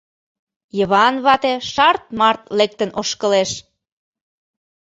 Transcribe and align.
Йыван 0.77 1.15
вате 1.25 1.53
шарт-март 1.73 2.41
лектын 2.57 2.89
ошкылеш. 2.99 3.51